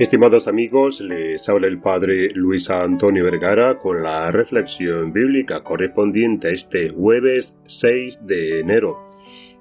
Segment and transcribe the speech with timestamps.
[0.00, 6.52] Estimados amigos, les habla el Padre Luis Antonio Vergara con la reflexión bíblica correspondiente a
[6.52, 8.96] este jueves 6 de enero.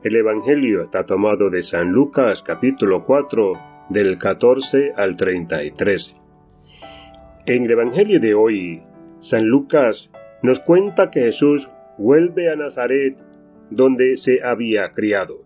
[0.02, 3.52] El Evangelio está tomado de San Lucas capítulo 4
[3.89, 6.16] del 14 al 33.
[7.45, 8.81] En el Evangelio de hoy,
[9.20, 10.09] San Lucas
[10.41, 11.67] nos cuenta que Jesús
[11.98, 13.17] vuelve a Nazaret
[13.71, 15.40] donde se había criado.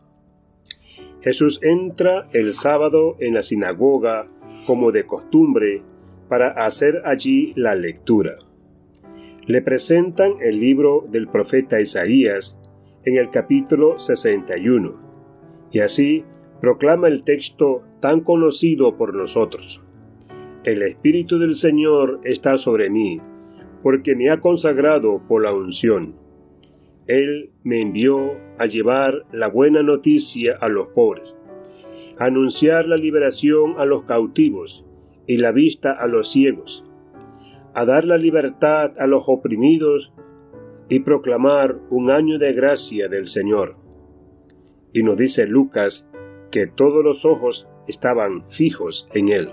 [1.22, 4.28] Jesús entra el sábado en la sinagoga
[4.66, 5.82] como de costumbre,
[6.30, 8.38] para hacer allí la lectura.
[9.46, 12.58] Le presentan el libro del profeta Isaías
[13.06, 14.94] en el capítulo 61,
[15.72, 16.24] y así
[16.62, 19.82] proclama el texto tan conocido por nosotros.
[20.64, 23.20] El Espíritu del Señor está sobre mí,
[23.82, 26.16] porque me ha consagrado por la unción.
[27.06, 28.18] Él me envió
[28.58, 31.36] a llevar la buena noticia a los pobres
[32.20, 34.86] anunciar la liberación a los cautivos
[35.28, 36.84] y la vista a los ciegos,
[37.74, 40.14] a dar la libertad a los oprimidos
[40.90, 43.76] y proclamar un año de gracia del Señor.
[44.94, 46.08] Y nos dice Lucas
[46.52, 49.50] que todos los ojos estaban fijos en él.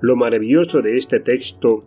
[0.00, 1.82] Lo maravilloso de este texto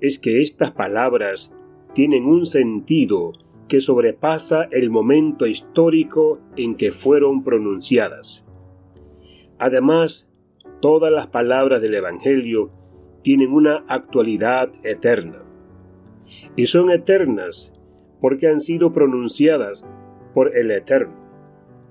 [0.00, 1.52] es que estas palabras
[1.94, 3.32] tienen un sentido
[3.68, 8.44] que sobrepasa el momento histórico en que fueron pronunciadas.
[9.60, 10.26] Además,
[10.80, 12.70] todas las palabras del Evangelio
[13.22, 15.42] tienen una actualidad eterna.
[16.56, 17.70] Y son eternas
[18.22, 19.84] porque han sido pronunciadas
[20.32, 21.14] por el Eterno,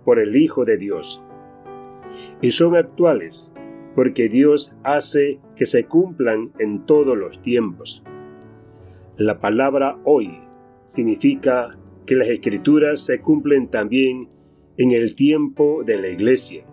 [0.04, 1.24] por el Hijo de Dios.
[2.42, 3.52] Y son actuales
[3.94, 8.04] porque Dios hace que se cumplan en todos los tiempos.
[9.16, 10.40] La palabra hoy
[10.88, 14.28] significa que las escrituras se cumplen también
[14.78, 16.64] en el tiempo de la iglesia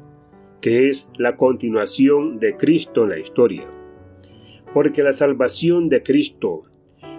[0.67, 3.69] que es la continuación de Cristo en la historia.
[4.75, 6.65] Porque la salvación de Cristo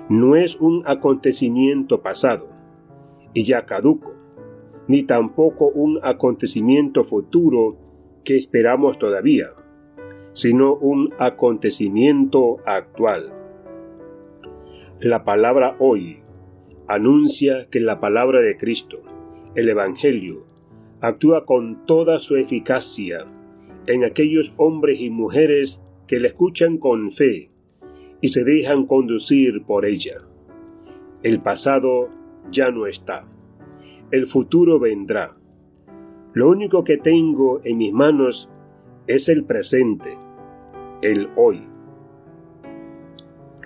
[0.09, 2.49] no es un acontecimiento pasado
[3.33, 4.11] y ya caduco,
[4.89, 7.77] ni tampoco un acontecimiento futuro
[8.25, 9.51] que esperamos todavía,
[10.33, 13.31] sino un acontecimiento actual.
[14.99, 16.19] La palabra hoy
[16.89, 18.97] anuncia que la palabra de Cristo,
[19.55, 20.43] el Evangelio,
[20.99, 23.25] actúa con toda su eficacia
[23.87, 27.49] en aquellos hombres y mujeres que la escuchan con fe
[28.21, 30.21] y se dejan conducir por ella.
[31.23, 32.09] El pasado
[32.51, 33.25] ya no está.
[34.11, 35.35] El futuro vendrá.
[36.33, 38.49] Lo único que tengo en mis manos
[39.07, 40.17] es el presente,
[41.01, 41.63] el hoy.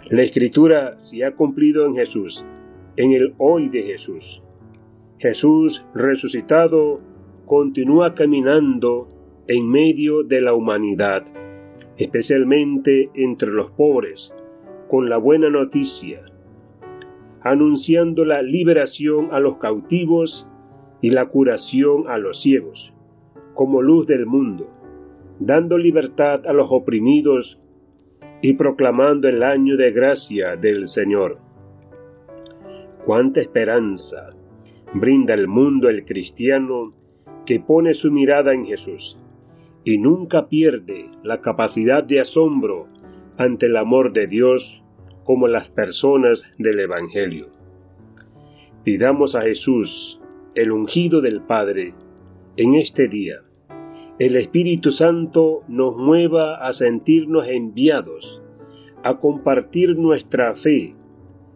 [0.09, 2.43] La escritura se ha cumplido en Jesús,
[2.95, 4.41] en el hoy de Jesús.
[5.19, 6.99] Jesús resucitado
[7.45, 9.07] continúa caminando
[9.47, 11.23] en medio de la humanidad,
[11.97, 14.33] especialmente entre los pobres,
[14.87, 16.21] con la buena noticia,
[17.41, 20.47] anunciando la liberación a los cautivos
[21.01, 22.93] y la curación a los ciegos,
[23.55, 24.69] como luz del mundo,
[25.39, 27.59] dando libertad a los oprimidos
[28.41, 31.39] y proclamando el año de gracia del Señor.
[33.05, 34.35] Cuánta esperanza
[34.93, 36.93] brinda el mundo el cristiano
[37.45, 39.17] que pone su mirada en Jesús
[39.83, 42.87] y nunca pierde la capacidad de asombro
[43.37, 44.83] ante el amor de Dios
[45.23, 47.47] como las personas del Evangelio.
[48.83, 50.19] Pidamos a Jesús,
[50.55, 51.93] el ungido del Padre,
[52.57, 53.41] en este día.
[54.19, 58.41] El Espíritu Santo nos mueva a sentirnos enviados,
[59.03, 60.95] a compartir nuestra fe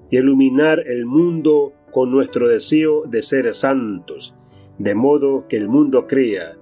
[0.10, 4.34] y iluminar el mundo con nuestro deseo de ser santos
[4.78, 6.56] de modo que el mundo crea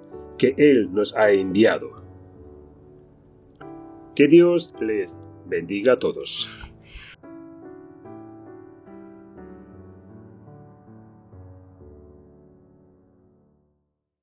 [0.43, 1.89] que Él nos ha enviado.
[4.13, 5.15] Que Dios les
[5.45, 6.29] bendiga a todos.